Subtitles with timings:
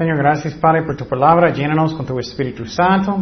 [0.00, 1.52] Señor, gracias Padre por tu palabra.
[1.52, 3.18] Llénanos con tu Espíritu Santo.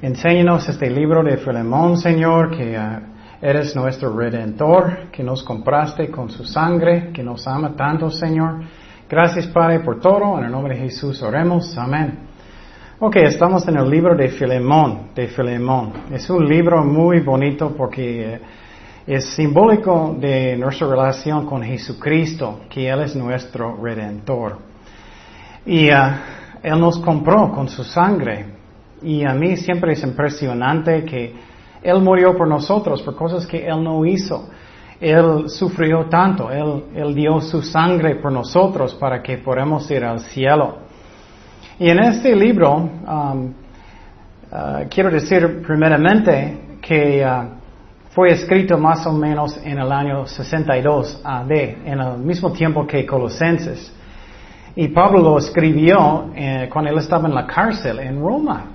[0.00, 3.00] Enséñanos este libro de Filemón, Señor, que uh,
[3.42, 8.60] eres nuestro redentor, que nos compraste con su sangre, que nos ama tanto, Señor.
[9.08, 10.38] Gracias, Padre, por todo.
[10.38, 11.76] En el nombre de Jesús oremos.
[11.76, 12.20] Amén.
[13.00, 15.92] Ok, estamos en el libro de Filemón, de Filemón.
[16.12, 18.40] Es un libro muy bonito porque eh,
[19.08, 24.65] es simbólico de nuestra relación con Jesucristo, que Él es nuestro redentor.
[25.66, 25.94] Y uh,
[26.62, 28.46] Él nos compró con su sangre.
[29.02, 31.34] Y a mí siempre es impresionante que
[31.82, 34.48] Él murió por nosotros, por cosas que Él no hizo.
[35.00, 40.78] Él sufrió tanto, Él, dio su sangre por nosotros para que podamos ir al cielo.
[41.78, 43.52] Y en este libro, um,
[44.50, 47.56] uh, quiero decir primeramente que uh,
[48.10, 53.04] fue escrito más o menos en el año 62 AD, en el mismo tiempo que
[53.04, 53.92] Colosenses.
[54.76, 58.66] Y Pablo lo escribió eh, cuando él estaba en la cárcel en Roma.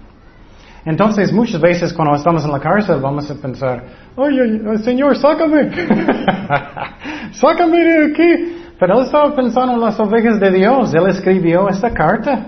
[0.84, 3.84] Entonces, muchas veces cuando estamos en la cárcel vamos a pensar,
[4.16, 5.70] oye, Señor, sácame,
[7.32, 8.58] sácame de aquí.
[8.80, 10.92] Pero él estaba pensando en las ovejas de Dios.
[10.96, 12.48] Él escribió esta carta.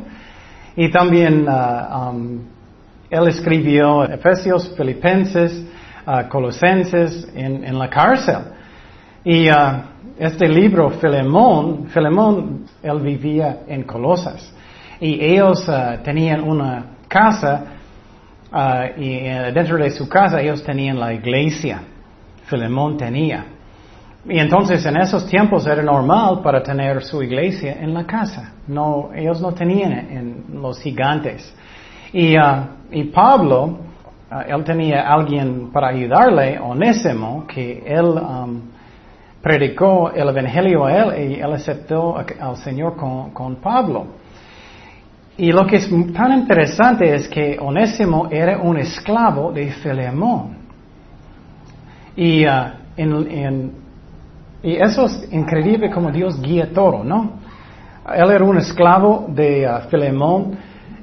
[0.75, 2.39] Y también uh, um,
[3.11, 5.63] él escribió Efesios, Filipenses,
[6.07, 8.39] uh, Colosenses en, en, la cárcel.
[9.23, 9.53] Y uh,
[10.17, 14.53] este libro, Filemón, Filemón, él vivía en Colosas.
[14.99, 15.69] Y ellos
[16.03, 17.73] tenían una casa
[18.53, 21.81] Uh, y uh, dentro de su casa ellos tenían la iglesia.
[22.45, 23.45] Filemón tenía.
[24.29, 28.53] Y entonces en esos tiempos era normal para tener su iglesia en la casa.
[28.67, 31.51] No, ellos no tenían en los gigantes.
[32.13, 32.35] Y,
[32.91, 33.79] y Pablo,
[34.47, 38.61] él tenía alguien para ayudarle, Onésimo, que él um,
[39.43, 44.07] predicó el evangelio a él y él aceptó al Señor con, Pablo.
[45.37, 50.59] Y lo que es tan interesante es que Onésimo era un esclavo de Filemón.
[52.15, 53.71] Y, uh,
[54.63, 57.41] y eso es increíble como Dios guía todo, ¿no?
[58.15, 60.57] Él era un esclavo de uh, Filemón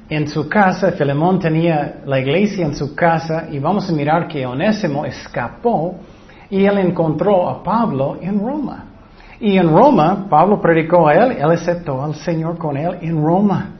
[0.09, 0.93] en su casa.
[0.93, 5.99] Filemón tenía la iglesia en su casa y vamos a mirar que Onésimo escapó
[6.51, 8.85] y él encontró a Pablo en Roma.
[9.39, 13.71] Y en Roma, Pablo predicó a él, él aceptó al Señor con él en Roma.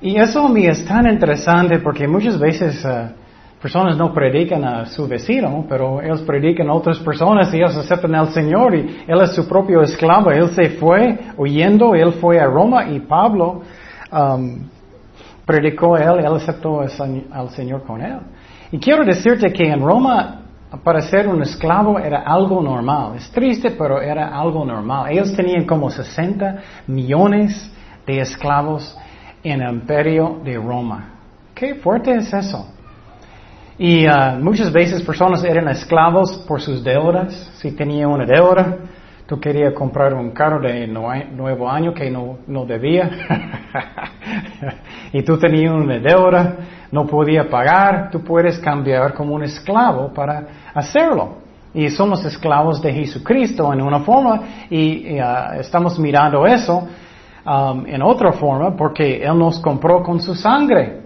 [0.00, 3.12] Y eso a mí es tan interesante porque muchas veces uh,
[3.60, 8.14] personas no predican a su vecino, pero ellos predican a otras personas y ellos aceptan
[8.14, 10.30] al Señor y él es su propio esclavo.
[10.30, 13.60] Él se fue huyendo, él fue a Roma y Pablo
[14.10, 14.60] um,
[15.44, 18.18] predicó a él, él aceptó al Señor con él.
[18.72, 20.40] Y quiero decirte que en Roma
[20.78, 23.16] para ser un esclavo era algo normal.
[23.16, 25.10] Es triste, pero era algo normal.
[25.10, 27.72] Ellos tenían como 60 millones
[28.06, 28.96] de esclavos
[29.42, 31.10] en el imperio de Roma.
[31.54, 32.68] Qué fuerte es eso.
[33.78, 37.32] Y uh, muchas veces personas eran esclavos por sus deudas.
[37.54, 38.76] Si tenía una deuda,
[39.26, 43.10] tú querías comprar un carro de nuevo año que no, no debía.
[45.12, 46.56] y tú tenías una deuda,
[46.90, 51.38] no podía pagar, tú puedes cambiar como un esclavo para hacerlo.
[51.72, 56.88] Y somos esclavos de Jesucristo en una forma y, uh, estamos mirando eso
[57.42, 61.00] Um, en otra forma porque Él nos compró con su sangre.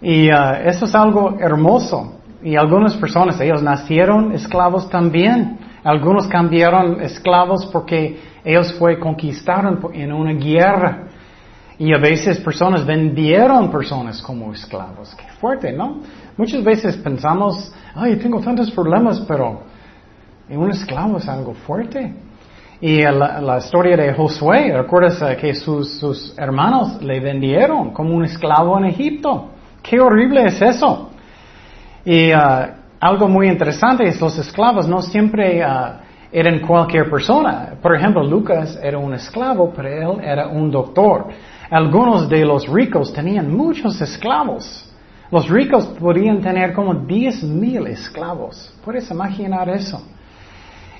[0.00, 2.14] Y uh, eso es algo hermoso.
[2.42, 5.58] Y algunas personas, ellos nacieron esclavos también.
[5.82, 11.08] Algunos cambiaron esclavos porque ellos fue conquistaron en una guerra.
[11.78, 15.14] Y a veces personas vendieron personas como esclavos.
[15.14, 16.00] Qué fuerte, ¿no?
[16.36, 19.62] Muchas veces pensamos, ay, tengo tantos problemas, pero
[20.50, 22.14] un esclavo es algo fuerte.
[22.80, 28.86] Y la, historia de Josué, recuerdas que sus, hermanos le vendieron como un esclavo en
[28.86, 29.50] Egipto.
[29.82, 31.10] Qué horrible es eso.
[32.04, 32.36] Y eh,
[33.00, 35.66] algo muy interesante es los esclavos no siempre eh,
[36.32, 37.74] eran cualquier persona.
[37.80, 41.28] Por ejemplo, Lucas era un esclavo, pero él era un doctor.
[41.74, 44.88] Algunos de los ricos tenían muchos esclavos.
[45.32, 48.72] Los ricos podían tener como 10 mil esclavos.
[48.84, 50.00] ¿Puedes imaginar eso?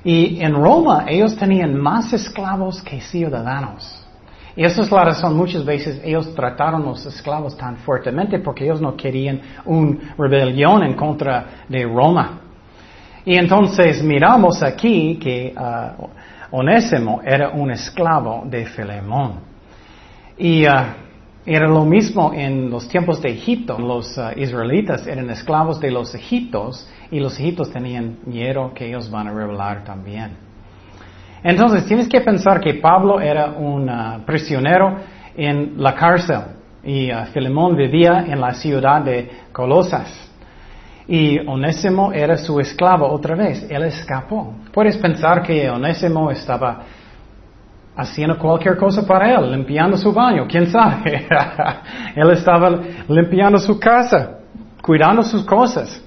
[0.03, 4.05] Y en Roma ellos tenían más esclavos que ciudadanos.
[4.57, 8.81] Y esa es la razón, muchas veces ellos trataron los esclavos tan fuertemente porque ellos
[8.81, 12.41] no querían una rebelión en contra de Roma.
[13.25, 16.05] Y entonces miramos aquí que uh,
[16.51, 19.54] Onésimo era un esclavo de Filemón.
[20.37, 20.71] Y uh,
[21.47, 23.79] era lo mismo en los tiempos de Egipto.
[23.79, 29.11] Los uh, israelitas eran esclavos de los egiptos y los egiptos tenían miedo que ellos
[29.11, 30.33] van a revelar también.
[31.43, 34.97] Entonces tienes que pensar que Pablo era un uh, prisionero
[35.37, 36.41] en la cárcel
[36.83, 40.31] y Filemón vivía en la ciudad de Colosas.
[41.07, 43.67] Y Onésimo era su esclavo otra vez.
[43.71, 44.55] Él escapó.
[44.73, 46.83] Puedes pensar que Onésimo estaba
[47.97, 51.27] haciendo cualquier cosa para él, limpiando su baño, quién sabe.
[52.17, 52.71] él estaba
[53.09, 54.39] limpiando su casa,
[54.83, 56.03] cuidando sus cosas.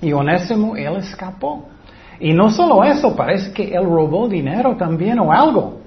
[0.00, 1.68] Y Onésimo, él escapó.
[2.18, 5.80] Y no solo eso, parece que él robó dinero también o algo.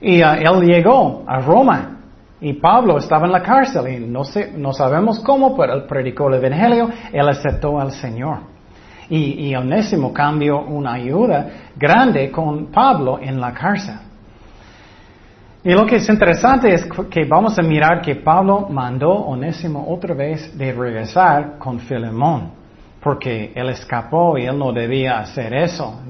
[0.00, 1.92] Y uh, él llegó a Roma.
[2.40, 6.28] Y Pablo estaba en la cárcel y no, sé, no sabemos cómo, pero él predicó
[6.28, 8.40] el Evangelio, él aceptó al Señor.
[9.08, 13.94] Y, y Onésimo cambió una ayuda grande con Pablo en la cárcel.
[15.66, 19.84] Y lo que es interesante es que vamos a mirar que Pablo mandó a Onésimo
[19.88, 22.52] otra vez de regresar con Filemón,
[23.02, 26.02] porque él escapó y él no debía hacer eso,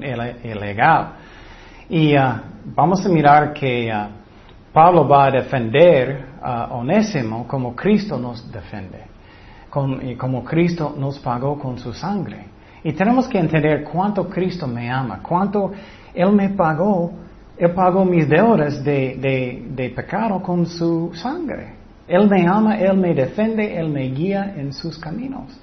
[0.44, 1.12] ilegal.
[1.88, 2.34] Y uh,
[2.66, 4.10] vamos a mirar que uh,
[4.74, 9.04] Pablo va a defender a Onésimo como Cristo nos defiende,
[10.02, 12.44] y como Cristo nos pagó con su sangre.
[12.84, 15.72] Y tenemos que entender cuánto Cristo me ama, cuánto
[16.12, 17.24] Él me pagó,
[17.58, 21.74] Él pagó mis deudas de, pecado con su sangre.
[22.06, 25.58] Él me ama, Él me defiende, Él me guía en sus caminos.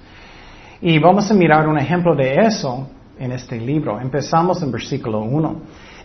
[0.80, 2.88] Y vamos a mirar un ejemplo de eso
[3.18, 4.00] en este libro.
[4.00, 5.56] Empezamos en versículo 1.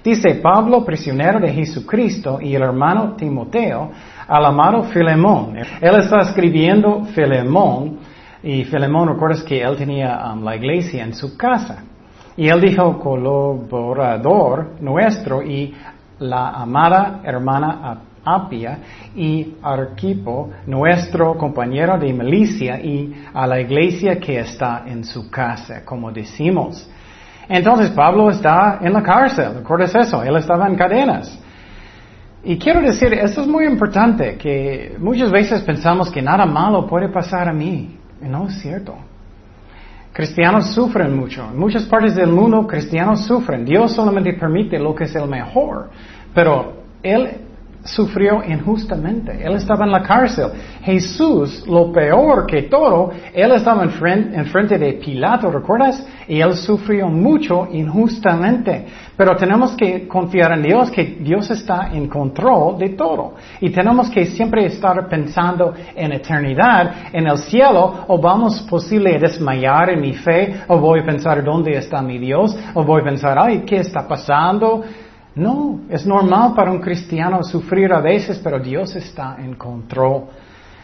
[0.04, 3.92] Dice Pablo, prisionero de Jesucristo, y el hermano Timoteo,
[4.28, 5.58] al amado Filemón.
[5.58, 8.00] Él está escribiendo Filemón,
[8.42, 11.84] y Filemón, recuerdas que él tenía um, la iglesia en su casa.
[12.40, 15.76] Y él dijo colaborador nuestro y
[16.20, 18.80] la amada hermana Apia
[19.14, 25.84] y Arquipo, nuestro compañero de milicia, y a la iglesia que está en su casa,
[25.84, 26.90] como decimos.
[27.50, 30.24] Entonces Pablo está en la cárcel, ¿recuerdas eso?
[30.24, 31.38] Él estaba en cadenas.
[32.46, 37.10] Y quiero decir, esto es muy importante, que muchas veces pensamos que nada malo puede
[37.10, 37.98] pasar a mí.
[38.22, 38.96] Y no es cierto.
[40.14, 41.50] Cristianos sufren mucho.
[41.52, 43.64] En muchas partes del mundo cristianos sufren.
[43.64, 45.90] Dios solamente permite lo que es el mejor.
[46.34, 47.49] Pero Él
[47.84, 49.44] sufrió injustamente.
[49.44, 50.50] Él estaba en la cárcel.
[50.84, 56.06] Jesús, lo peor que todo, él estaba en frente, de Pilato, ¿recuerdas?
[56.28, 58.86] Y él sufrió mucho injustamente.
[59.16, 63.36] Pero tenemos que confiar en Dios, que Dios está en control de todo.
[63.60, 69.90] Y tenemos que siempre estar pensando en eternidad, en el cielo, o vamos posible desmayar
[69.90, 73.38] en mi fe, o voy a pensar dónde está mi Dios, o voy a pensar,
[73.40, 74.84] ay, ¿qué está pasando?
[75.36, 80.24] No, es normal para un cristiano sufrir a veces, pero Dios está en control.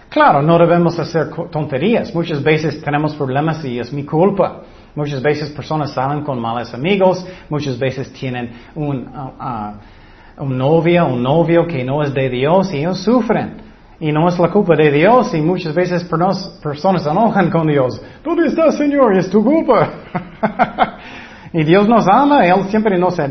[0.10, 2.14] Claro, no debemos hacer tonterías.
[2.14, 4.62] Muchas veces tenemos problemas y es mi culpa.
[4.96, 11.04] Muchas veces personas salen con malos amigos, muchas veces tienen un, uh, uh, un novia,
[11.04, 13.58] un novio que no es de Dios y ellos sufren.
[14.00, 18.02] Y no es la culpa de Dios y muchas veces personas se enojan con Dios.
[18.24, 19.18] ¿Dónde está, Señor?
[19.18, 19.90] Es tu culpa.
[21.58, 23.30] Y Dios nos ama, Él siempre nos eh,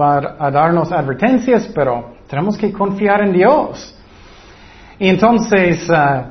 [0.00, 3.92] va a darnos advertencias, pero tenemos que confiar en Dios.
[5.00, 6.26] Y entonces, uh,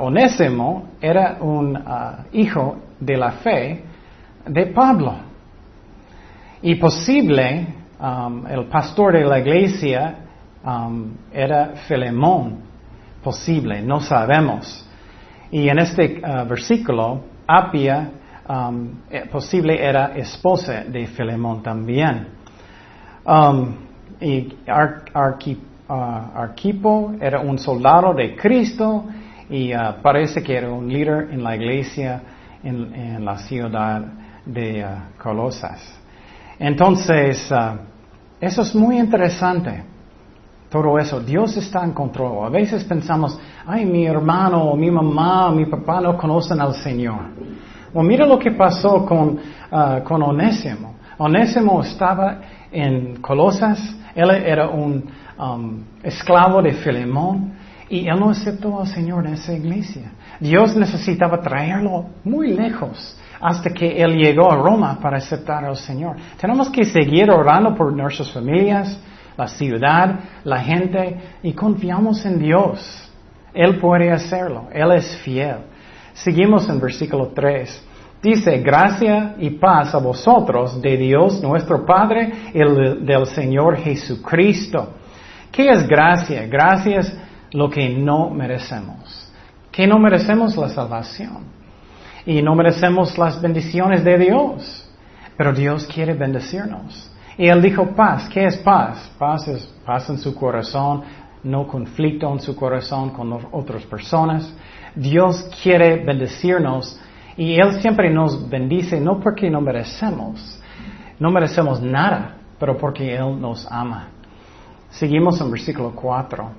[0.00, 1.78] Onésimo era un
[2.32, 3.84] hijo de la fe
[4.44, 5.14] de Pablo.
[6.60, 7.68] Y posible,
[8.00, 10.16] um, el pastor de la iglesia
[10.64, 12.58] um, era Filemón.
[13.22, 14.84] Posible, no sabemos.
[15.52, 18.10] Y en este versículo, Apia
[18.48, 22.26] Um, eh, posible era esposa de Filemón también.
[23.24, 23.76] Um,
[24.20, 25.92] y uh,
[26.34, 29.04] Arquipo era un soldado de Cristo
[29.48, 32.20] y uh, parece que era un líder en la iglesia
[32.64, 34.02] en, la ciudad
[34.44, 36.00] de uh, Colosas.
[36.58, 37.52] Entonces,
[38.40, 39.84] eso es muy interesante.
[40.68, 42.46] Todo eso, Dios está en control.
[42.46, 47.20] A veces pensamos, ay, mi hermano, mi mamá, mi papá no conocen al Señor.
[47.92, 49.38] Bueno, mira lo que pasó con,
[49.70, 50.94] uh, con Onésimo.
[51.18, 53.78] Onésimo estaba en Colosas,
[54.14, 55.04] él era un
[55.38, 57.52] um, esclavo de Filemón
[57.88, 60.10] y él no aceptó al Señor en esa iglesia.
[60.40, 66.16] Dios necesitaba traerlo muy lejos hasta que él llegó a Roma para aceptar al Señor.
[66.40, 68.98] Tenemos que seguir orando por nuestras familias,
[69.36, 73.10] la ciudad, la gente y confiamos en Dios.
[73.52, 75.71] Él puede hacerlo, Él es fiel.
[76.14, 77.88] Seguimos en versículo 3.
[78.22, 84.90] Dice, gracia y paz a vosotros de Dios nuestro Padre y del Señor Jesucristo.
[85.50, 86.46] ¿Qué es gracia?
[86.46, 87.16] Gracia es
[87.50, 89.28] lo que no merecemos.
[89.72, 91.44] Que no merecemos la salvación.
[92.24, 94.88] Y no merecemos las bendiciones de Dios.
[95.36, 97.10] Pero Dios quiere bendecirnos.
[97.36, 98.28] Y él dijo paz.
[98.28, 99.10] ¿Qué es paz?
[99.18, 101.02] Paz es paz en su corazón,
[101.42, 104.54] no conflicto en su corazón con otras personas.
[104.94, 107.00] Dios quiere bendecirnos
[107.36, 110.60] y Él siempre nos bendice no porque no merecemos,
[111.18, 114.08] no merecemos nada, pero porque Él nos ama.
[114.90, 116.50] Seguimos en versículo 4.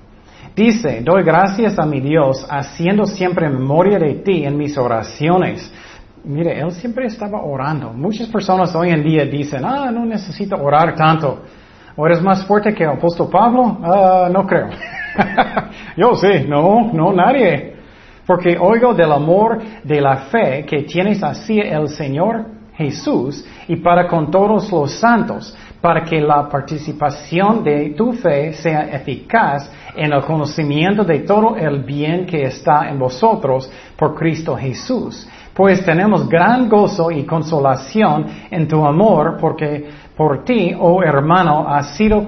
[0.56, 5.72] Dice, doy gracias a mi Dios haciendo siempre memoria de ti en mis oraciones.
[6.24, 7.92] Mire, Él siempre estaba orando.
[7.92, 11.42] Muchas personas hoy en día dicen, ah, no necesito orar tanto.
[11.96, 13.78] ¿O eres más fuerte que el apóstol Pablo?
[13.82, 14.68] Ah, no creo.
[15.96, 17.73] Yo sí, no, no, nadie.
[18.26, 24.08] Porque oigo del amor de la fe que tienes hacia el Señor Jesús y para
[24.08, 30.22] con todos los santos, para que la participación de tu fe sea eficaz en el
[30.22, 35.28] conocimiento de todo el bien que está en vosotros por Cristo Jesús.
[35.52, 41.82] Pues tenemos gran gozo y consolación en tu amor, porque por ti, oh hermano, ha
[41.82, 42.26] sido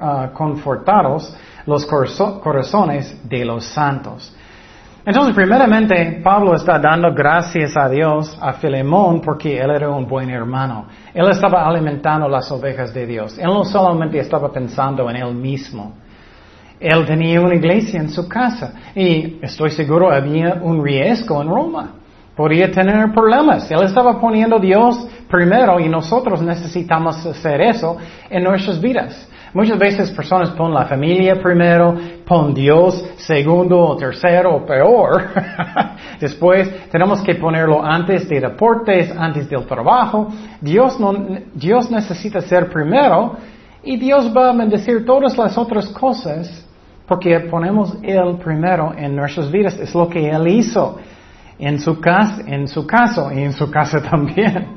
[0.00, 1.34] ah, confortados
[1.66, 4.34] los corazones de los santos.
[5.04, 10.28] Entonces, primeramente, Pablo está dando gracias a Dios, a Filemón, porque él era un buen
[10.28, 10.86] hermano.
[11.14, 13.38] Él estaba alimentando las ovejas de Dios.
[13.38, 15.94] Él no solamente estaba pensando en él mismo.
[16.78, 21.94] Él tenía una iglesia en su casa y estoy seguro había un riesgo en Roma.
[22.40, 23.70] Podía tener problemas.
[23.70, 27.98] Él estaba poniendo a Dios primero y nosotros necesitamos hacer eso
[28.30, 29.28] en nuestras vidas.
[29.52, 31.94] Muchas veces personas ponen la familia primero,
[32.26, 35.22] ponen Dios segundo o tercero o peor.
[36.18, 40.28] Después tenemos que ponerlo antes de deportes, antes del trabajo.
[40.62, 41.12] Dios, no,
[41.52, 43.36] Dios necesita ser primero
[43.82, 46.66] y Dios va a bendecir todas las otras cosas
[47.06, 49.78] porque ponemos Él primero en nuestras vidas.
[49.78, 50.96] Es lo que Él hizo
[51.60, 54.76] en su, casa, en su caso y en su casa también.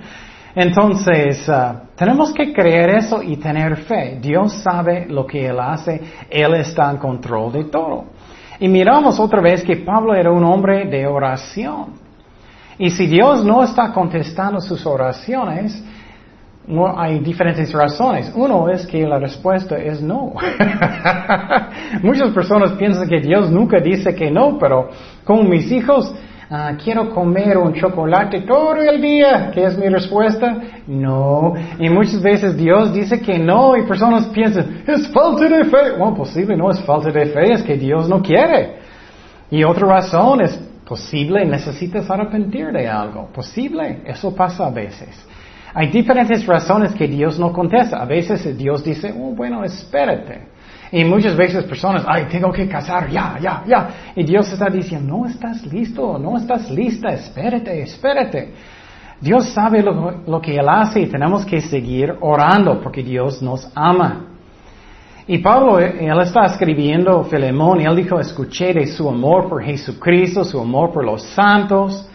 [0.55, 4.19] Entonces, uh, tenemos que creer eso y tener fe.
[4.21, 5.99] Dios sabe lo que Él hace,
[6.29, 8.05] Él está en control de todo.
[8.59, 11.93] Y miramos otra vez que Pablo era un hombre de oración.
[12.77, 15.83] Y si Dios no está contestando sus oraciones,
[16.95, 18.31] hay diferentes razones.
[18.35, 20.33] Uno es que la respuesta es no.
[22.03, 24.89] Muchas personas piensan que Dios nunca dice que no, pero
[25.23, 26.13] con mis hijos,
[26.49, 29.51] Ah, quiero comer un chocolate todo el día.
[29.53, 30.57] ¿Qué es mi respuesta?
[30.87, 31.53] No.
[31.79, 35.91] Y muchas veces Dios dice que no y personas piensan, es falta de fe.
[35.97, 38.75] Bueno, posible no es falta de fe, es que Dios no quiere.
[39.49, 43.27] Y otra razón es posible, necesitas arrepentir de algo.
[43.27, 45.25] Posible, eso pasa a veces.
[45.73, 47.97] Hay diferentes razones que Dios no contesta.
[47.97, 50.52] A veces Dios dice, oh, bueno, espérate.
[50.95, 53.89] Y muchas veces personas, ay, tengo que casar, ya, ya, ya.
[54.15, 58.53] Y Dios está diciendo, no estás listo, no estás lista, espérate, espérate.
[59.19, 64.27] Dios sabe lo, que Él hace y tenemos que seguir orando porque Dios nos ama.
[65.25, 70.43] Y Pablo, él está escribiendo Filemón y él dijo, escuché de su amor por Jesucristo,
[70.43, 72.07] su amor por los santos.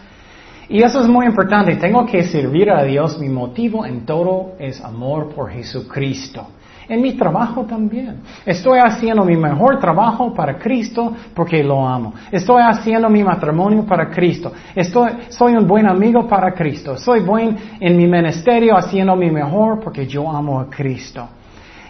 [0.69, 1.75] Y eso es muy importante.
[1.75, 3.19] Tengo que servir a Dios.
[3.19, 6.47] Mi motivo en todo es amor por Jesucristo.
[6.89, 8.21] En mi trabajo también.
[8.43, 12.15] Estoy haciendo mi mejor trabajo para Cristo porque lo amo.
[12.31, 14.51] Estoy haciendo mi matrimonio para Cristo.
[14.73, 16.97] Estoy, soy un buen amigo para Cristo.
[16.97, 21.27] Soy buen en mi ministerio haciendo mi mejor porque yo amo a Cristo.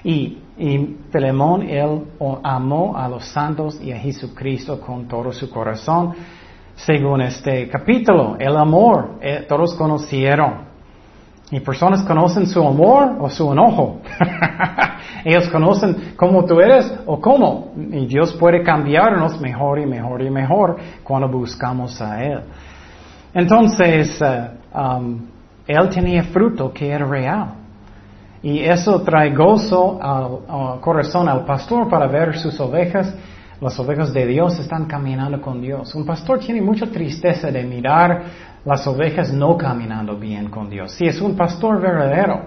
[0.03, 2.01] Y, y Filemón, él
[2.43, 6.13] amó a los santos y a Jesucristo con todo su corazón.
[6.75, 10.68] Según este capítulo, el amor, eh, todos conocieron.
[11.51, 14.01] Y personas conocen su amor o su enojo.
[15.25, 17.73] Ellos conocen cómo tú eres o cómo.
[17.75, 22.41] Y Dios puede cambiarnos mejor y mejor y mejor cuando buscamos a Él.
[23.33, 25.21] Entonces, eh, um,
[25.65, 27.53] Él tenía fruto que era real.
[28.41, 33.13] Y eso trae gozo al, corazón al pastor para ver sus ovejas.
[33.61, 35.93] Las ovejas de Dios están caminando con Dios.
[35.93, 38.23] Un pastor tiene mucha tristeza de mirar
[38.63, 40.93] las ovejas no caminando bien con Dios.
[40.93, 42.45] Si es un pastor verdadero,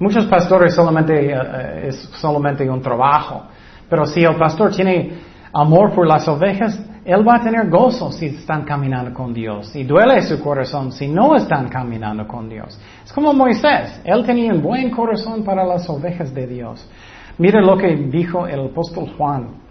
[0.00, 3.44] muchos pastores solamente eh, eh, es solamente un trabajo,
[3.88, 5.12] pero si el pastor tiene
[5.52, 9.84] amor por las ovejas, él va a tener gozo si están caminando con Dios y
[9.84, 12.76] duele su corazón si no están caminando con Dios.
[13.04, 16.90] Es como Moisés, él tenía un buen corazón para las ovejas de Dios.
[17.38, 19.63] Mira lo que dijo el apóstol Juan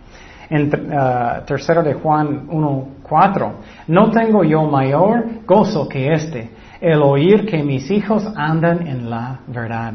[0.50, 3.52] en uh, tercero de Juan 1.4,
[3.88, 9.40] no tengo yo mayor gozo que este, el oír que mis hijos andan en la
[9.48, 9.94] verdad.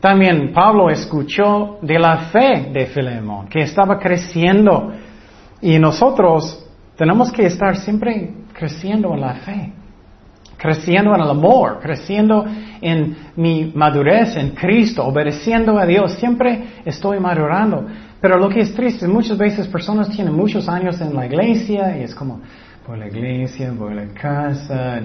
[0.00, 4.92] También Pablo escuchó de la fe de Filemón, que estaba creciendo.
[5.60, 6.64] Y nosotros
[6.96, 9.72] tenemos que estar siempre creciendo en la fe.
[10.56, 12.44] creciendo en el amor, creciendo
[12.80, 16.14] en mi madurez en Cristo, obedeciendo a Dios.
[16.14, 17.86] Siempre estoy madurando.
[18.20, 22.02] Pero lo que es triste, muchas veces personas tienen muchos años en la iglesia y
[22.02, 22.40] es como,
[22.86, 24.98] voy a la iglesia, voy a la casa,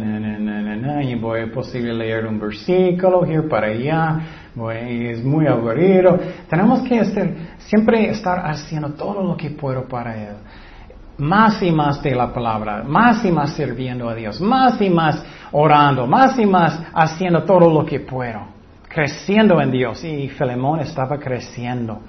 [1.03, 4.19] y voy a posible leer un versículo, ir para allá,
[4.55, 6.17] voy, es muy aburrido.
[6.49, 10.35] Tenemos que hacer, siempre estar haciendo todo lo que puedo para Él.
[11.19, 15.23] Más y más de la palabra, más y más sirviendo a Dios, más y más
[15.51, 18.47] orando, más y más haciendo todo lo que puedo,
[18.87, 20.03] creciendo en Dios.
[20.03, 21.99] Y Filemón estaba creciendo.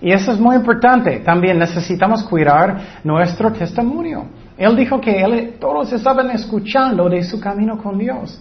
[0.00, 1.20] Y eso es muy importante.
[1.20, 4.26] También necesitamos cuidar nuestro testimonio.
[4.56, 8.40] Él dijo que todos estaban escuchando de su camino con Dios.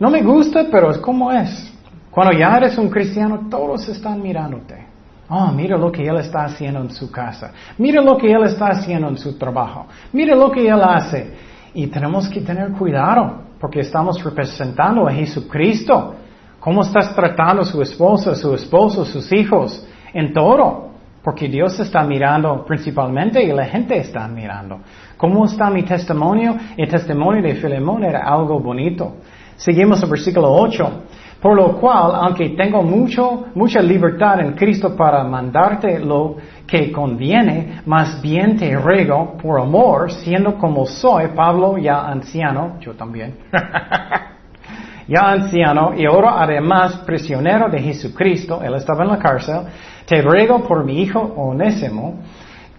[0.00, 1.72] No me gusta, pero es como es.
[2.10, 4.86] Cuando ya eres un cristiano, todos están mirándote.
[5.28, 7.52] Oh, mira lo que él está haciendo en su casa.
[7.76, 9.86] Mira lo que él está haciendo en su trabajo.
[10.12, 11.34] Mira lo que él hace.
[11.74, 16.14] Y tenemos que tener cuidado, porque estamos representando a Jesucristo.
[16.58, 19.86] ¿Cómo estás tratando a su esposa, a su esposo, a sus hijos?
[20.18, 20.88] En todo.
[21.22, 24.80] Porque Dios está mirando principalmente y la gente está mirando.
[25.16, 26.56] ¿Cómo está mi testimonio?
[26.76, 29.16] El testimonio de Filemón era algo bonito.
[29.56, 31.02] Seguimos el versículo 8.
[31.40, 37.82] Por lo cual, aunque tengo mucho, mucha libertad en Cristo para mandarte lo que conviene,
[37.86, 43.36] más bien te ruego por amor, siendo como soy, Pablo ya anciano, yo también,
[45.06, 49.60] ya anciano y ahora además prisionero de Jesucristo, él estaba en la cárcel,
[50.08, 52.14] te ruego por mi hijo Onésimo,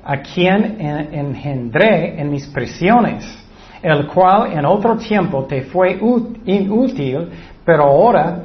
[0.04, 3.24] a quien engendré en mis prisiones,
[3.84, 6.00] el cual en otro tiempo te fue
[6.46, 7.30] inútil,
[7.64, 8.44] pero ahora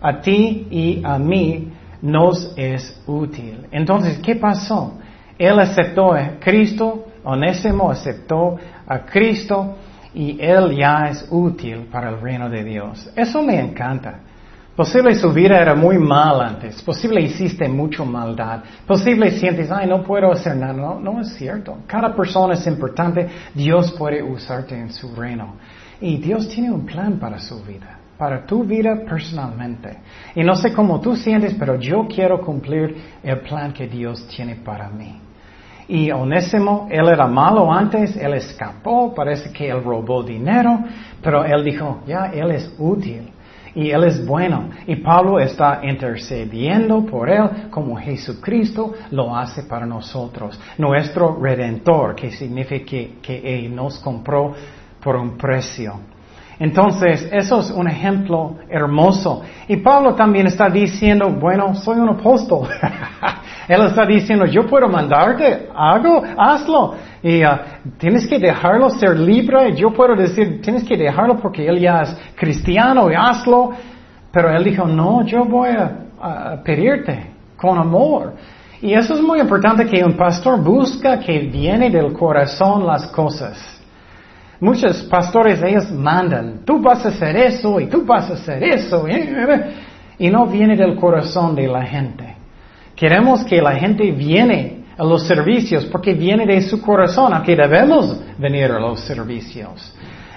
[0.00, 3.66] a ti y a mí nos es útil.
[3.72, 4.98] Entonces, ¿qué pasó?
[5.36, 9.74] Él aceptó a Cristo, Onésimo aceptó a Cristo
[10.14, 13.10] y él ya es útil para el reino de Dios.
[13.16, 14.20] Eso me encanta.
[14.76, 16.80] Posible su vida era muy mal antes.
[16.82, 18.60] Posible hiciste mucha maldad.
[18.86, 20.72] Posible sientes, ay, no puedo hacer nada.
[20.72, 21.78] No, no es cierto.
[21.86, 23.28] Cada persona es importante.
[23.54, 25.56] Dios puede usarte en su reino.
[26.00, 29.96] Y Dios tiene un plan para su vida para tu vida personalmente.
[30.34, 34.56] Y no sé cómo tú sientes, pero yo quiero cumplir el plan que Dios tiene
[34.56, 35.18] para mí.
[35.88, 40.80] Y Onésimo, él era malo antes, él escapó, parece que él robó dinero,
[41.22, 43.30] pero él dijo, ya, él es útil
[43.74, 44.70] y él es bueno.
[44.86, 50.58] Y Pablo está intercediendo por él como Jesucristo lo hace para nosotros.
[50.78, 54.54] Nuestro redentor, que significa que, que él nos compró
[55.02, 56.00] por un precio.
[56.58, 59.42] Entonces, eso es un ejemplo hermoso.
[59.66, 62.68] Y Pablo también está diciendo, bueno, soy un apóstol.
[63.70, 66.96] Él está diciendo, yo puedo mandarte, hago, hazlo.
[67.22, 67.50] Y uh,
[67.98, 69.76] tienes que dejarlo ser libre.
[69.76, 73.70] Yo puedo decir, tienes que dejarlo porque él ya es cristiano y hazlo.
[74.32, 78.34] Pero él dijo, no, yo voy a pedirte con amor.
[78.82, 83.80] Y eso es muy importante que un pastor busca que viene del corazón las cosas.
[84.58, 89.06] Muchos pastores, ellos mandan, tú vas a hacer eso y tú vas a hacer eso.
[90.18, 92.29] Y no viene del corazón de la gente.
[93.00, 98.20] Queremos que la gente viene a los servicios porque viene de su corazón, aunque debemos
[98.36, 99.94] venir a los servicios.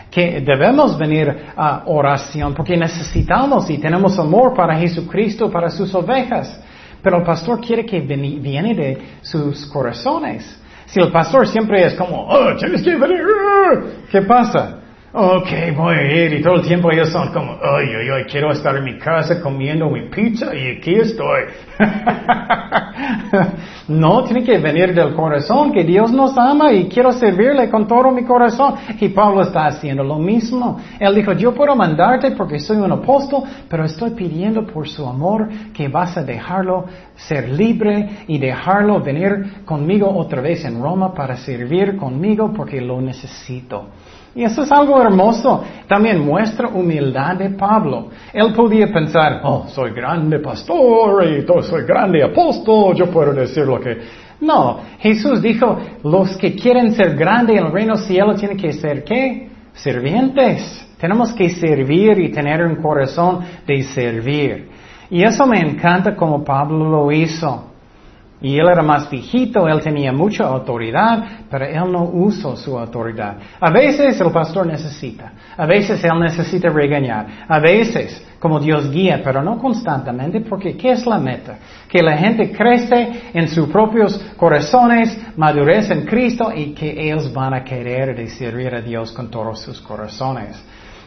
[0.09, 6.57] Que debemos venir a oración porque necesitamos y tenemos amor para Jesucristo, para sus ovejas.
[7.01, 10.57] Pero el pastor quiere que viene de sus corazones.
[10.85, 13.25] Si el pastor siempre es como, oh, tienes que venir,
[14.09, 14.82] ¿qué pasa?
[15.15, 15.47] Ok,
[15.77, 18.75] voy a ir y todo el tiempo ellos son como, ay, ay, ay, quiero estar
[18.75, 21.43] en mi casa comiendo mi pizza y aquí estoy.
[23.89, 28.09] no, tiene que venir del corazón, que Dios nos ama y quiero servirle con todo
[28.09, 28.73] mi corazón.
[28.99, 30.79] Y Pablo está haciendo lo mismo.
[30.99, 35.47] Él dijo, yo puedo mandarte porque soy un apóstol, pero estoy pidiendo por su amor
[35.75, 41.37] que vas a dejarlo ser libre y dejarlo venir conmigo otra vez en Roma para
[41.37, 43.89] servir conmigo porque lo necesito.
[44.35, 45.63] Y eso es algo hermoso.
[45.87, 48.09] También muestra humildad de Pablo.
[48.31, 53.79] Él podía pensar, oh, soy grande pastor y soy grande apóstol, yo puedo decir lo
[53.79, 53.97] que...
[54.41, 59.03] No, Jesús dijo, los que quieren ser grandes en el reino cielo tienen que ser
[59.03, 59.49] qué?
[59.73, 60.85] Servientes.
[60.99, 64.69] Tenemos que servir y tener un corazón de servir.
[65.09, 67.72] Y eso me encanta como Pablo lo hizo.
[68.43, 73.37] Y él era más viejito, él tenía mucha autoridad, pero él no usó su autoridad.
[73.57, 79.21] A veces el pastor necesita, a veces él necesita regañar, a veces como Dios guía,
[79.23, 81.55] pero no constantemente, porque ¿qué es la meta?
[81.87, 87.53] Que la gente crece en sus propios corazones, madurez en Cristo y que ellos van
[87.53, 90.61] a querer servir a Dios con todos sus corazones.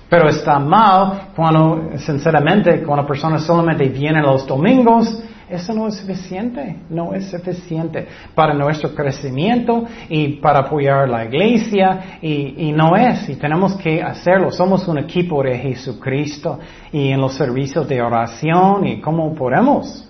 [0.09, 6.77] Pero está mal cuando, sinceramente, cuando personas solamente vienen los domingos, eso no es suficiente,
[6.91, 13.37] no es suficiente para nuestro crecimiento y para apoyar la iglesia y, no es, y
[13.37, 14.51] tenemos que hacerlo.
[14.51, 16.59] Somos un equipo de Jesucristo
[16.91, 20.09] y en los servicios de oración y cómo podemos.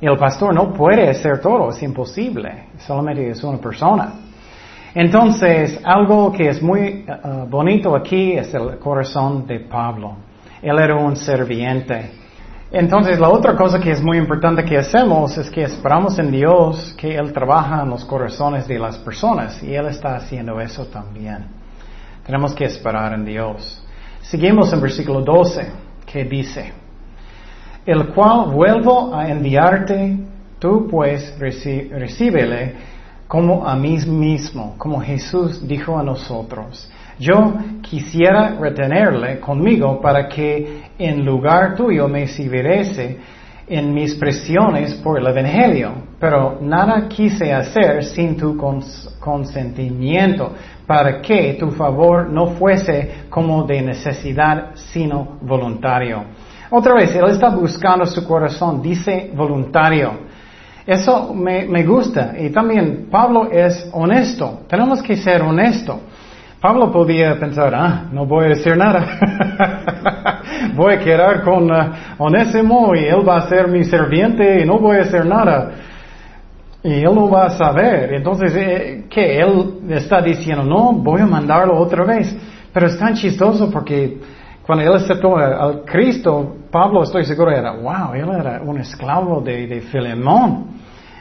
[0.00, 4.14] El pastor no puede hacer todo, es imposible, solamente es una persona.
[4.94, 10.16] Entonces, algo que es muy uh, bonito aquí es el corazón de Pablo.
[10.60, 12.23] Él era un serviente.
[12.76, 16.92] Entonces, la otra cosa que es muy importante que hacemos es que esperamos en Dios
[16.98, 21.46] que Él trabaja en los corazones de las personas y Él está haciendo eso también.
[22.26, 23.80] Tenemos que esperar en Dios.
[24.22, 25.70] Seguimos en versículo 12,
[26.04, 26.72] que dice,
[27.86, 30.18] el cual vuelvo a enviarte,
[30.58, 32.74] tú pues recíbele
[33.28, 36.90] como a mí mismo, como Jesús dijo a nosotros.
[37.18, 43.18] Yo quisiera retenerle conmigo para que en lugar tuyo me sirviese
[43.66, 48.56] en mis presiones por el Evangelio, pero nada quise hacer sin tu
[49.18, 50.52] consentimiento,
[50.86, 56.24] para que tu favor no fuese como de necesidad, sino voluntario.
[56.70, 60.12] Otra vez, él está buscando su corazón, dice voluntario.
[60.86, 62.34] Eso me, me gusta.
[62.38, 64.60] Y también Pablo es honesto.
[64.68, 65.96] Tenemos que ser honestos.
[66.64, 70.40] Pablo podía pensar, ah, no voy a decir nada.
[70.74, 74.78] voy a quedar con uh, Onésimo y él va a ser mi serviente y no
[74.78, 75.72] voy a hacer nada.
[76.82, 78.14] Y él no va a saber.
[78.14, 79.40] Entonces, eh, ¿qué?
[79.40, 82.34] Él está diciendo, no, voy a mandarlo otra vez.
[82.72, 84.18] Pero es tan chistoso porque
[84.64, 89.66] cuando él aceptó al Cristo, Pablo, estoy seguro, era, wow, él era un esclavo de,
[89.66, 90.68] de Filemón.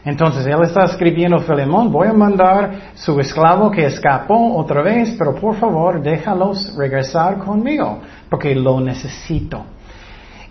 [0.05, 5.33] Entonces él está escribiendo Filemón, voy a mandar su esclavo que escapó otra vez, pero
[5.33, 9.63] por favor déjalos regresar conmigo, porque lo necesito.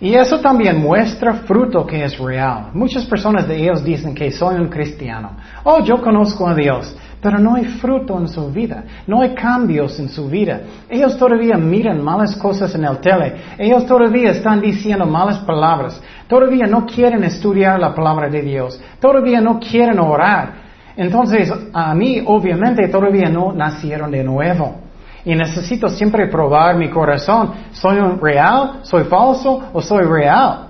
[0.01, 2.71] Y eso también muestra fruto que es real.
[2.73, 5.37] Muchas personas de ellos dicen que soy un cristiano.
[5.63, 9.97] Oh, yo conozco a Dios pero no hay fruto en su vida, no hay cambios
[9.97, 10.59] en su vida.
[10.89, 16.01] Ellos todavía miran malas cosas en el tele, ellos todavía están diciendo malas palabras,
[16.33, 20.63] todavía no quieren estudiar la palabra de Dios, todavía no quieren orar.
[20.97, 24.77] Entonces, a mí obviamente todavía no nacieron de nuevo.
[25.25, 27.51] Y necesito siempre probar mi corazón.
[27.71, 28.79] ¿Soy un real?
[28.81, 29.69] ¿Soy falso?
[29.73, 30.69] ¿O soy real?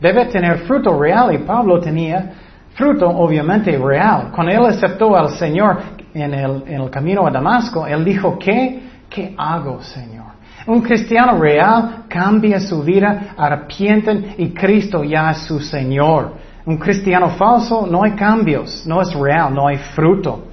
[0.00, 2.30] Debe tener fruto real y Pablo tenía
[2.74, 4.30] fruto obviamente real.
[4.32, 5.76] Cuando él aceptó al Señor
[6.14, 8.80] en el, en el camino a Damasco, él dijo, ¿qué?
[9.08, 10.19] ¿Qué hago, Señor?
[10.66, 16.34] Un cristiano real cambia su vida, arrepienten y Cristo ya es su Señor.
[16.66, 20.44] Un cristiano falso no hay cambios, no es real, no hay fruto.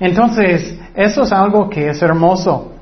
[0.00, 2.72] Entonces, eso es algo que es hermoso.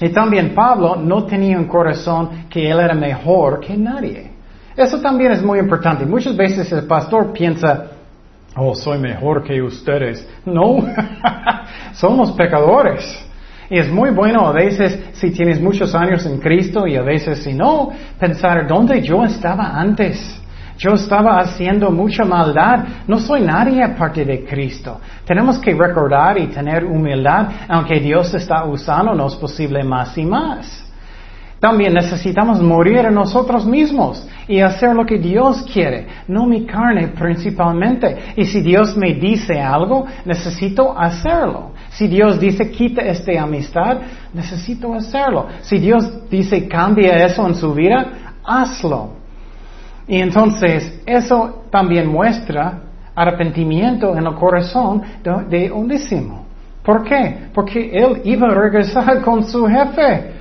[0.00, 4.32] Y también Pablo no tenía un corazón que él era mejor que nadie.
[4.76, 6.04] Eso también es muy importante.
[6.04, 7.86] Muchas veces el pastor piensa,
[8.56, 10.28] oh, soy mejor que ustedes.
[10.44, 10.78] No,
[11.92, 13.23] somos pecadores.
[13.70, 17.42] Y es muy bueno a veces si tienes muchos años en Cristo y a veces
[17.42, 20.40] si no, pensar dónde yo estaba antes.
[20.76, 22.84] Yo estaba haciendo mucha maldad.
[23.06, 25.00] No soy nadie aparte de Cristo.
[25.24, 30.83] Tenemos que recordar y tener humildad, aunque Dios está usándonos posible más y más.
[31.64, 37.08] También necesitamos morir a nosotros mismos y hacer lo que Dios quiere, no mi carne
[37.08, 38.18] principalmente.
[38.36, 41.70] Y si Dios me dice algo, necesito hacerlo.
[41.88, 43.96] Si Dios dice quita esta amistad,
[44.34, 45.46] necesito hacerlo.
[45.62, 48.08] Si Dios dice cambia eso en su vida,
[48.44, 49.12] hazlo.
[50.06, 52.82] Y entonces eso también muestra
[53.14, 55.72] arrepentimiento en el corazón de, de
[56.84, 57.48] ¿Por qué?
[57.54, 60.33] Porque él iba a regresar con su jefe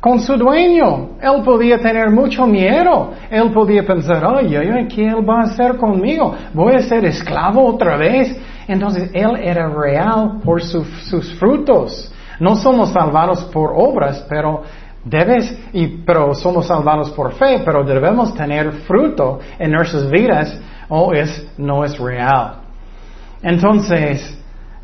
[0.00, 1.10] con su dueño.
[1.20, 3.12] Él podía tener mucho miedo.
[3.30, 6.34] Él podía pensar, ay, ay, ¿qué él va a hacer conmigo?
[6.54, 8.36] ¿Voy a ser esclavo otra vez?
[8.66, 12.12] Entonces, él era real por sus frutos.
[12.38, 14.62] No somos salvados por obras, pero
[15.04, 21.12] debes, y, pero somos salvados por fe, pero debemos tener fruto en nuestras vidas o
[21.12, 22.56] es, no es real.
[23.42, 24.37] Entonces,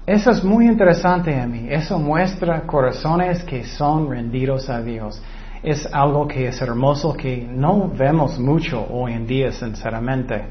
[0.07, 1.67] eso es muy interesante a mí.
[1.71, 5.23] Eso muestra corazones que son rendidos a Dios.
[5.63, 10.45] Es algo que es hermoso que no vemos mucho hoy en día, sinceramente.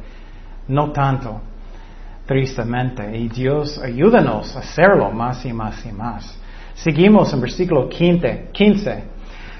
[0.67, 1.39] No tanto,
[2.25, 3.15] tristemente.
[3.15, 6.35] Y Dios ayúdanos a hacerlo más y más y más.
[6.73, 8.49] Seguimos en versículo 15.
[8.51, 9.03] 15.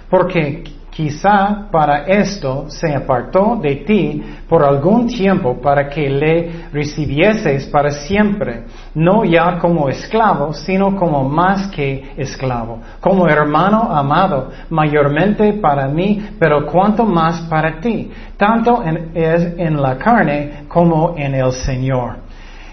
[0.10, 7.66] Porque Quizá para esto se apartó de ti por algún tiempo para que le recibieses
[7.66, 15.54] para siempre, no ya como esclavo, sino como más que esclavo, como hermano amado, mayormente
[15.54, 21.34] para mí, pero cuanto más para ti, tanto en, es en la carne como en
[21.34, 22.18] el Señor.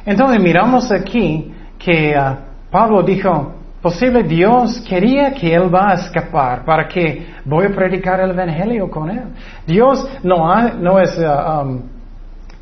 [0.05, 2.39] Entonces miramos aquí que ah,
[2.71, 8.21] Pablo dijo, Posible Dios quería que él va a escapar para que voy a predicar
[8.21, 9.25] el Evangelio con él.
[9.67, 11.83] Dios no, no es uh, um,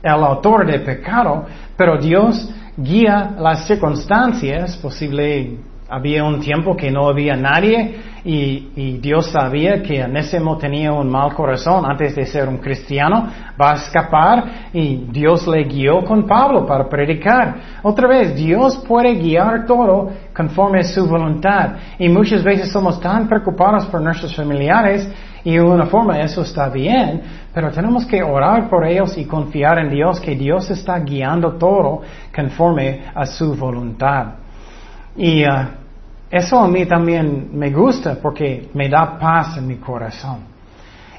[0.01, 1.45] el autor de pecado,
[1.77, 4.77] pero Dios guía las circunstancias.
[4.77, 11.09] Posible había un tiempo que no había nadie y, Dios sabía que Anésimo tenía un
[11.09, 13.29] mal corazón antes de ser un cristiano,
[13.61, 17.55] va a escapar y Dios le guió con Pablo para predicar.
[17.83, 23.29] Otra vez, Dios puede guiar todo conforme a su voluntad y muchas veces somos tan
[23.29, 25.11] preocupados por nuestros familiares
[25.45, 27.23] y de una forma eso está bien,
[27.55, 32.03] pero tenemos que orar por ellos y confiar en Dios que Dios está guiando todo
[32.35, 34.48] conforme a su voluntad.
[35.19, 35.69] Y uh,
[36.31, 40.39] eso a mí también me gusta porque me da paz en mi corazón.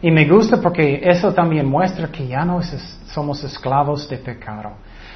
[0.01, 2.61] Y me gusta porque eso también muestra que ya no
[3.07, 4.71] somos esclavos de pecado.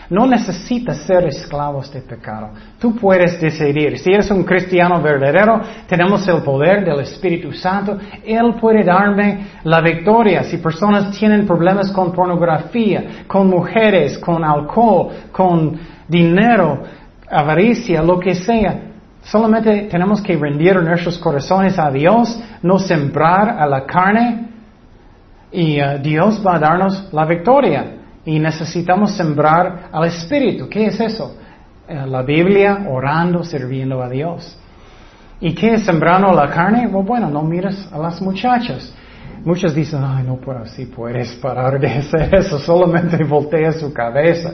[0.10, 2.50] No necesitas ser esclavos de pecado.
[2.78, 3.98] Tú puedes decidir.
[3.98, 7.98] Si eres un cristiano verdadero, tenemos el poder del Espíritu Santo.
[8.26, 10.44] Él puede darme la victoria.
[10.44, 16.84] Si personas tienen problemas con pornografía, con mujeres, con alcohol, con dinero,
[17.34, 18.94] avaricia, lo que sea,
[19.24, 24.50] Solamente tenemos que rendir nuestros corazones a Dios, no sembrar a la carne
[25.52, 28.00] y uh, Dios va a darnos la victoria.
[28.26, 30.68] Y necesitamos sembrar al Espíritu.
[30.70, 31.38] ¿Qué es eso?
[31.88, 34.58] Eh, la Biblia, orando, sirviendo a Dios.
[35.40, 36.88] ¿Y qué es sembrando la carne?
[36.88, 38.94] Bueno, no mires a las muchachas.
[39.44, 44.54] Muchos dicen, ay, no, pero si puedes parar de hacer eso, solamente voltea su cabeza.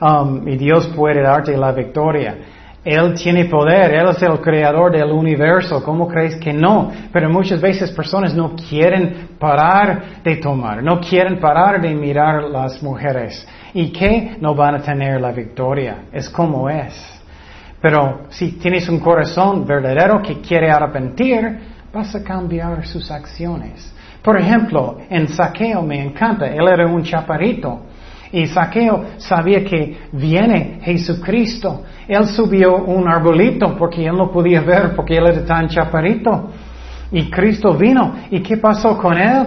[0.00, 2.36] Um, y Dios puede darte la victoria.
[2.84, 5.82] Él tiene poder, Él es el creador del universo.
[5.82, 6.92] ¿Cómo crees que no?
[7.12, 12.80] Pero muchas veces personas no quieren parar de tomar, no quieren parar de mirar las
[12.82, 13.46] mujeres.
[13.74, 14.36] ¿Y qué?
[14.40, 16.04] No van a tener la victoria.
[16.12, 16.94] Es como es.
[17.80, 21.58] Pero si tienes un corazón verdadero que quiere arrepentir,
[21.92, 23.92] vas a cambiar sus acciones.
[24.22, 27.80] Por ejemplo, en saqueo me encanta, él era un chaparito.
[28.36, 31.84] Y Saqueo sabía que viene Jesucristo.
[32.06, 36.50] Él subió un arbolito porque él no podía ver porque él era tan chaparito.
[37.12, 38.14] Y Cristo vino.
[38.30, 39.46] ¿Y qué pasó con él?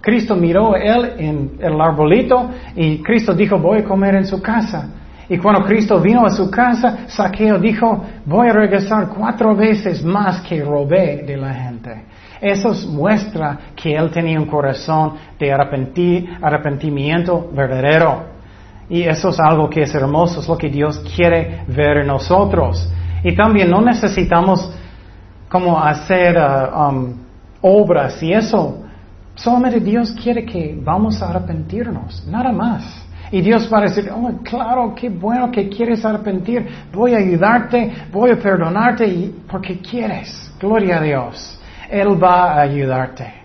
[0.00, 4.40] Cristo miró a él en el arbolito y Cristo dijo, voy a comer en su
[4.40, 4.88] casa.
[5.28, 10.40] Y cuando Cristo vino a su casa, Saqueo dijo, voy a regresar cuatro veces más
[10.40, 12.04] que robé de la gente.
[12.40, 18.34] Eso muestra que él tenía un corazón de arrepentimiento verdadero.
[18.88, 22.88] Y eso es algo que es hermoso, es lo que Dios quiere ver en nosotros.
[23.22, 24.70] Y también no necesitamos
[25.48, 27.14] como hacer uh, um,
[27.62, 28.82] obras y eso.
[29.34, 33.04] Solamente Dios quiere que vamos a arrepentirnos, nada más.
[33.32, 37.92] Y Dios va a decir, oh, claro, qué bueno que quieres arrepentir, voy a ayudarte,
[38.12, 40.52] voy a perdonarte porque quieres.
[40.60, 41.58] Gloria a Dios.
[41.94, 43.44] Él va a ayudarte.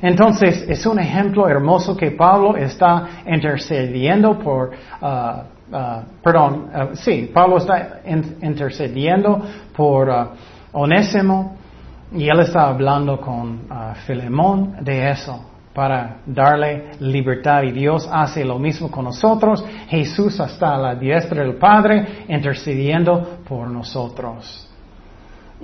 [0.00, 4.70] Entonces, es un ejemplo hermoso que Pablo está intercediendo por,
[5.00, 8.00] uh, uh, perdón, uh, sí, Pablo está
[8.42, 9.42] intercediendo
[9.74, 10.10] por
[10.72, 11.56] Onésimo
[12.12, 13.60] y él está hablando con
[14.06, 19.64] Filemón de eso para darle libertad y Dios hace lo mismo con nosotros.
[19.88, 24.73] Jesús está a la diestra del Padre intercediendo por nosotros.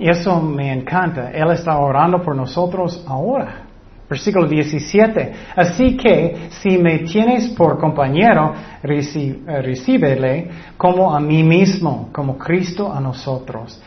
[0.01, 1.29] Y eso me encanta.
[1.29, 3.67] Él está orando por nosotros ahora.
[4.09, 5.31] Versículo 17.
[5.55, 12.91] Así que si me tienes por compañero, eh, recíbele como a mí mismo, como Cristo
[12.91, 13.79] a nosotros.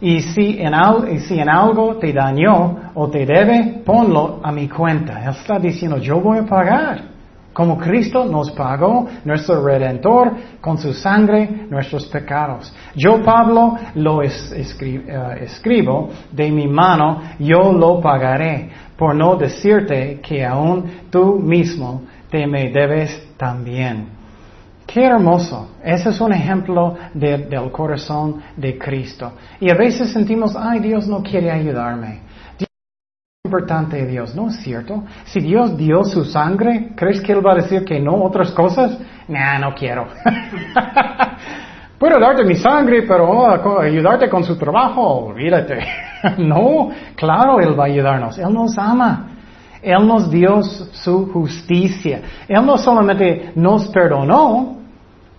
[0.00, 0.74] Y si en,
[1.20, 5.22] si en algo te dañó o te debe, ponlo a mi cuenta.
[5.22, 7.19] Él está diciendo, yo voy a pagar.
[7.60, 12.74] Como Cristo nos pagó, nuestro Redentor, con su sangre, nuestros pecados.
[12.94, 14.30] Yo, Pablo, lo eh,
[15.42, 22.46] escribo de mi mano, yo lo pagaré, por no decirte que aún tú mismo te
[22.46, 24.08] me debes también.
[24.86, 25.72] Qué hermoso.
[25.84, 29.32] Ese es un ejemplo del corazón de Cristo.
[29.60, 32.29] Y a veces sentimos, ay, Dios no quiere ayudarme
[33.50, 34.34] importante de Dios.
[34.36, 35.02] No es cierto.
[35.24, 38.96] Si Dios dio su sangre, ¿crees que Él va a decir que no otras cosas?
[39.26, 40.06] Nah, no quiero.
[41.98, 45.80] Puedo darte mi sangre, pero oh, ayudarte con su trabajo, olvídate.
[46.38, 48.38] no, claro, Él va a ayudarnos.
[48.38, 49.26] Él nos ama.
[49.82, 52.22] Él nos dio su justicia.
[52.46, 54.76] Él no solamente nos perdonó,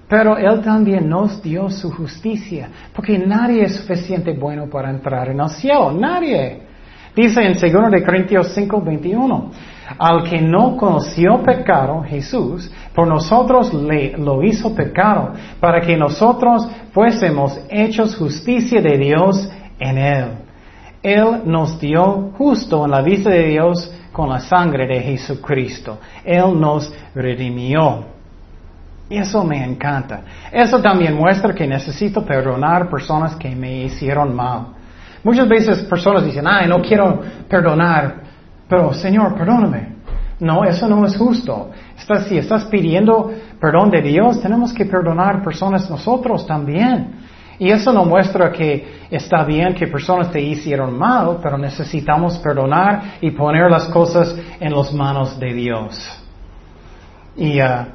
[0.10, 2.68] pero Él también nos dio su justicia.
[2.94, 5.94] Porque nadie es suficiente bueno para entrar en el cielo.
[5.94, 6.71] Nadie.
[7.16, 9.52] Dice en 2 de Corintios 5, 21.
[9.98, 16.68] Al que no conoció pecado, Jesús, por nosotros le, lo hizo pecado, para que nosotros
[16.94, 20.26] fuésemos hechos justicia de Dios en Él.
[21.04, 26.00] Él nos dio justo en la vista de Dios con la sangre de Jesucristo.
[26.24, 28.06] Él nos redimió.
[29.10, 30.22] Y eso me encanta.
[30.52, 34.68] Eso también muestra que necesito perdonar personas que me hicieron mal.
[35.24, 38.22] Muchas veces personas dicen, ay, no quiero perdonar,
[38.68, 39.96] pero Señor, perdóname.
[40.40, 41.70] No, eso no es justo.
[42.28, 47.22] si estás pidiendo perdón de Dios, tenemos que perdonar personas nosotros también.
[47.60, 53.18] Y eso no muestra que está bien que personas te hicieron mal, pero necesitamos perdonar
[53.22, 56.24] y poner las cosas en las manos de Dios.
[57.38, 57.86] Y uh,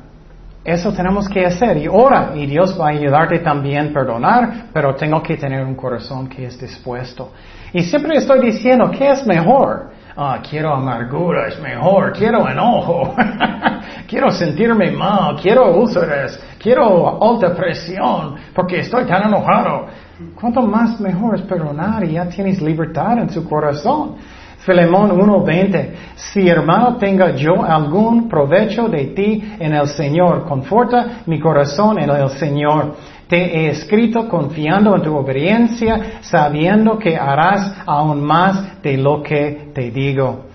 [0.67, 1.77] eso tenemos que hacer.
[1.77, 5.77] Y ora, y Dios va a ayudarte también a perdonar, pero tengo que tener un
[5.77, 7.33] corazón que es dispuesto.
[7.73, 9.91] Y siempre estoy diciendo, ¿qué es mejor?
[10.17, 13.15] Ah, quiero amargura, es mejor, quiero enojo,
[14.09, 19.87] quiero sentirme mal, quiero úlceras, quiero alta presión, porque estoy tan enojado.
[20.35, 24.17] ¿Cuánto más mejor es perdonar y ya tienes libertad en su corazón?
[24.59, 31.39] Filemón 1:20, si hermano tenga yo algún provecho de ti en el Señor, conforta mi
[31.39, 32.95] corazón en el Señor.
[33.29, 39.71] Te he escrito confiando en tu obediencia, sabiendo que harás aún más de lo que
[39.75, 40.47] te digo.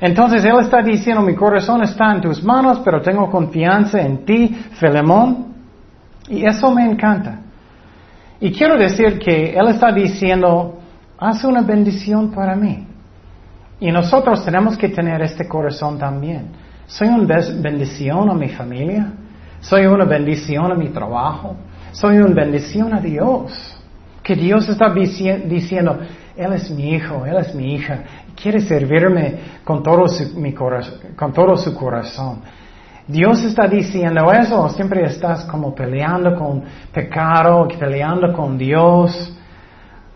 [0.00, 4.48] Entonces Él está diciendo, mi corazón está en tus manos, pero tengo confianza en ti,
[4.72, 5.54] Filemón.
[6.28, 7.40] Y eso me encanta.
[8.40, 10.78] Y quiero decir que Él está diciendo,
[11.18, 12.86] haz una bendición para mí.
[13.80, 16.48] Y nosotros tenemos que tener este corazón también.
[16.86, 19.12] Soy una bendición a mi familia.
[19.60, 21.56] Soy una bendición a mi trabajo.
[21.92, 23.76] Soy una bendición a Dios.
[24.22, 25.98] Que Dios está diciendo,
[26.36, 28.02] Él es mi hijo, Él es mi hija.
[28.40, 32.40] Quiere servirme con todo su, mi con todo su corazón.
[33.06, 36.62] Dios está diciendo eso, siempre estás como peleando con
[36.92, 39.36] pecado, peleando con Dios.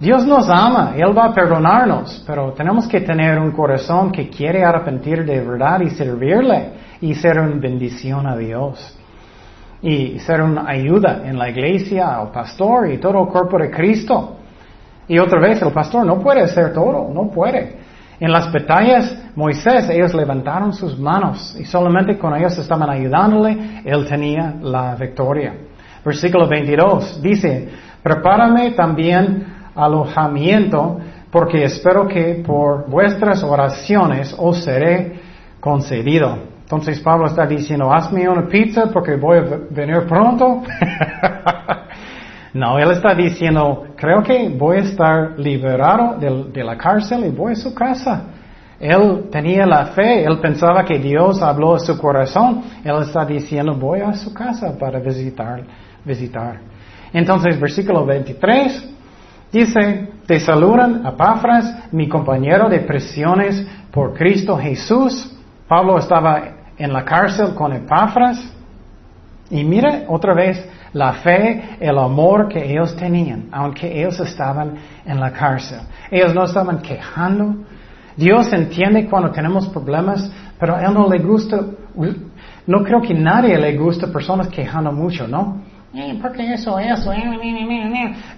[0.04, 4.62] Dios nos ama, Él va a perdonarnos, pero tenemos que tener un corazón que quiere
[4.62, 8.98] arrepentir de verdad y servirle y ser una bendición a Dios
[9.80, 14.36] y ser una ayuda en la iglesia, al pastor y todo el cuerpo de Cristo.
[15.08, 17.78] Y otra vez, el pastor no puede hacer todo, no puede.
[18.20, 24.06] En las batallas, Moisés, ellos levantaron sus manos y solamente con ellos estaban ayudándole, él
[24.06, 25.54] tenía la victoria.
[26.04, 27.70] Versículo 22 dice,
[28.02, 30.98] prepárame también alojamiento,
[31.30, 35.20] porque espero que por vuestras oraciones os seré
[35.60, 36.54] concedido.
[36.62, 40.62] Entonces Pablo está diciendo, hazme una pizza porque voy a venir pronto.
[42.54, 47.52] no, él está diciendo, creo que voy a estar liberado de, la cárcel y voy
[47.52, 48.24] a su casa.
[48.80, 52.62] Él tenía la fe, él pensaba que Dios habló a su corazón.
[52.82, 55.62] Él está diciendo, voy a su casa para visitar.
[56.04, 56.60] visitar.
[57.12, 58.93] Entonces, versículo 23
[59.60, 65.32] dice, te saludan a Pafras, mi compañero de presiones por Cristo Jesús.
[65.68, 66.42] Pablo estaba
[66.76, 68.52] en la cárcel con Epafras.
[69.50, 75.20] Y mira otra vez la fe, el amor que ellos tenían, aunque ellos estaban en
[75.20, 75.80] la cárcel.
[76.10, 77.54] Ellos no estaban quejando.
[78.16, 81.60] Dios entiende cuando tenemos problemas, pero a Él no le gusta,
[82.66, 85.62] no creo que nadie le gusta personas quejando mucho, ¿no?
[86.20, 87.12] Porque eso, eso,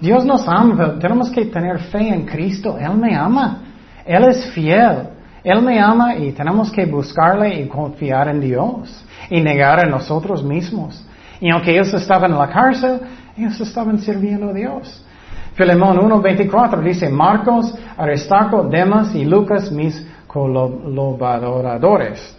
[0.01, 3.63] Dios nos ama, tenemos que tener fe en Cristo, Él me ama,
[4.05, 5.09] Él es fiel.
[5.43, 10.43] Él me ama y tenemos que buscarle y confiar en Dios y negar a nosotros
[10.43, 11.07] mismos.
[11.41, 12.99] Y aunque ellos estaban en la cárcel,
[13.37, 15.07] ellos estaban sirviendo a Dios.
[15.55, 22.37] Filemón 1.24 dice, Marcos, Aristarco, Demas y Lucas, mis colaboradores.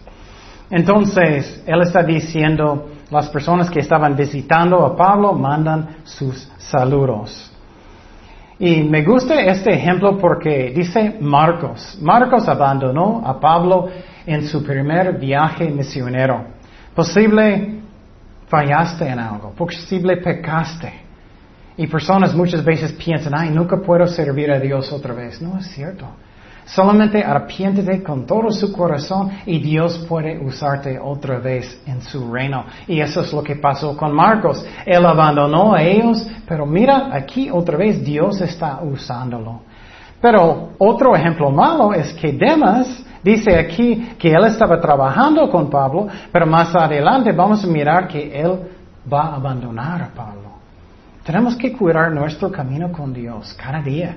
[0.70, 7.50] Entonces, él está diciendo, las personas que estaban visitando a Pablo mandan sus saludos.
[8.58, 11.98] Y me gusta este ejemplo porque dice Marcos.
[12.02, 13.88] Marcos abandonó a Pablo
[14.26, 16.44] en su primer viaje misionero.
[16.94, 17.78] Posible
[18.48, 20.92] fallaste en algo, posible pecaste.
[21.76, 25.40] Y personas muchas veces piensan, ay, nunca puedo servir a Dios otra vez.
[25.40, 26.06] No es cierto.
[26.68, 32.64] Solamente arrepiéntete con todo su corazón y Dios puede usarte otra vez en su reino.
[32.86, 34.64] Y eso es lo que pasó con Marcos.
[34.84, 39.62] Él abandonó a ellos, pero mira, aquí otra vez Dios está usándolo.
[40.20, 46.06] Pero otro ejemplo malo es que Demas Dice aquí que él estaba trabajando con Pablo,
[46.30, 48.60] pero más adelante vamos a mirar que él
[49.12, 50.52] va a abandonar a Pablo.
[51.24, 54.16] Tenemos que cuidar nuestro camino con Dios cada día.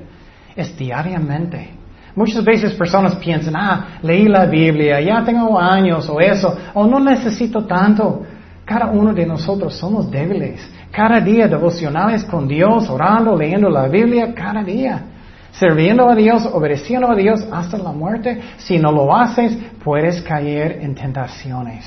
[0.56, 1.81] Es diariamente.
[2.16, 7.00] Muchas veces personas piensan, ah, leí la Biblia, ya tengo años o eso, o no
[7.00, 8.24] necesito tanto.
[8.66, 10.62] Cada uno de nosotros somos débiles.
[10.92, 15.04] Cada día devocionales con Dios, orando, leyendo la Biblia, cada día.
[15.52, 18.42] Sirviendo a Dios, obedeciendo a Dios hasta la muerte.
[18.58, 21.86] Si no lo haces, puedes caer en tentaciones.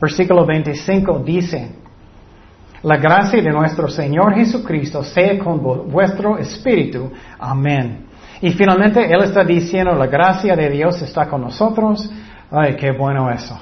[0.00, 1.70] Versículo 25 dice,
[2.82, 7.10] la gracia de nuestro Señor Jesucristo sea con vuestro espíritu.
[7.38, 8.06] Amén.
[8.44, 12.10] Y finalmente Él está diciendo, la gracia de Dios está con nosotros.
[12.50, 13.58] Ay, qué bueno eso.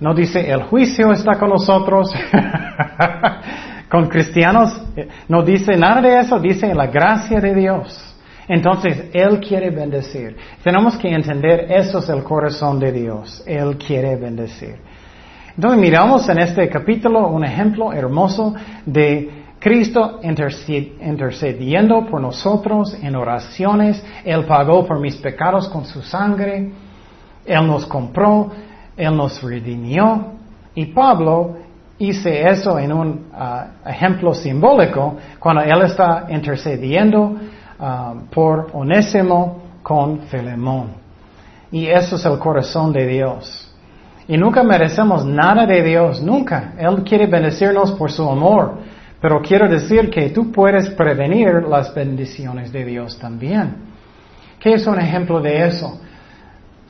[0.00, 2.10] No dice, el juicio está con nosotros.
[3.90, 4.80] con cristianos,
[5.28, 8.16] no dice nada de eso, dice la gracia de Dios.
[8.48, 10.38] Entonces, Él quiere bendecir.
[10.64, 13.44] Tenemos que entender, eso es el corazón de Dios.
[13.46, 14.76] Él quiere bendecir.
[15.54, 18.54] Entonces miramos en este capítulo un ejemplo hermoso
[18.86, 24.04] de Cristo intercediendo por nosotros en oraciones.
[24.24, 26.72] Él pagó por mis pecados con su sangre.
[27.46, 28.50] Él nos compró.
[28.96, 30.32] Él nos redimió.
[30.74, 31.58] Y Pablo
[31.98, 37.36] hizo eso en un ah, ejemplo simbólico cuando él está intercediendo
[37.78, 40.88] ah, por Onésimo con Filemón.
[41.70, 43.72] Y eso es el corazón de Dios.
[44.26, 46.72] Y nunca merecemos nada de Dios, nunca.
[46.78, 48.91] Él quiere bendecirnos por su amor.
[49.22, 53.76] Pero quiero decir que tú puedes prevenir las bendiciones de Dios también.
[54.60, 56.00] ¿Qué es un ejemplo de eso?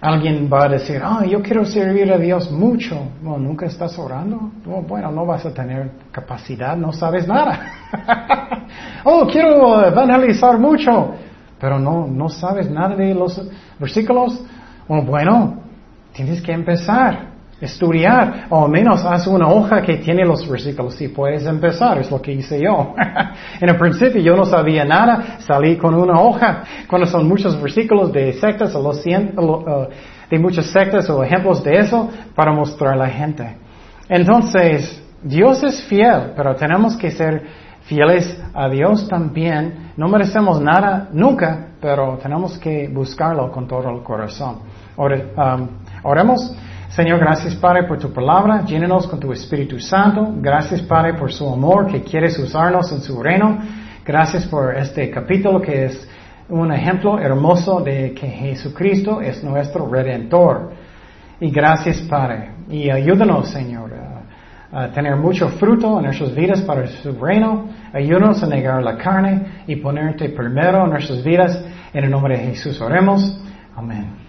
[0.01, 3.13] Alguien va a decir, ah, yo quiero servir a Dios mucho.
[3.23, 4.51] No, nunca estás orando.
[4.89, 7.61] bueno, no vas a tener capacidad, no sabes nada.
[9.05, 11.15] oh, quiero evangelizar mucho.
[11.61, 13.41] Pero no, no sabes nada de los
[13.79, 14.43] versículos.
[14.89, 15.63] Oh, bueno,
[16.13, 17.32] Tienes que empezar,
[17.63, 22.11] estudiar, o al menos haz una hoja que tiene los versículos y puedes empezar, es
[22.11, 22.95] lo que hice yo.
[23.61, 28.13] en el principio yo no sabía nada, salí con una hoja, cuando son muchos versículos
[28.13, 29.87] de sectas o los, uh,
[30.29, 33.57] de muchas sectas o ejemplos de eso para mostrar a la gente.
[34.09, 37.45] Entonces, Dios es fiel, pero tenemos que ser
[37.83, 39.93] fieles a Dios también.
[39.97, 44.59] No merecemos nada nunca, pero tenemos que buscarlo con todo el corazón.
[44.97, 45.69] Um,
[46.03, 46.57] oremos.
[46.95, 48.67] Señor, gracias Padre por tu palabra.
[48.67, 50.35] Llénenos con tu Espíritu Santo.
[50.37, 53.61] Gracias Padre por su amor que quieres usarnos en su reino.
[54.05, 56.07] Gracias por este capítulo que es
[56.51, 60.75] un ejemplo hermoso de que Jesucristo es nuestro redentor.
[61.41, 62.51] Y gracias Padre.
[62.69, 63.91] Y ayúdanos Señor
[64.71, 67.71] a, tener mucho fruto en nuestras vidas para su reino.
[67.95, 71.59] Ayúdanos a negar la carne y ponerte primero en nuestras vidas.
[71.95, 73.43] En el nombre de Jesús oremos.
[73.75, 74.22] Amén.